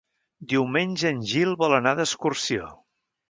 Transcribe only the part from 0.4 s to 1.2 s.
Diumenge en